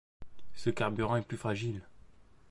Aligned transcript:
Ce 0.55 0.71
carburant 0.71 1.15
est 1.17 1.21
plus 1.27 1.37
fragile. 1.37 1.83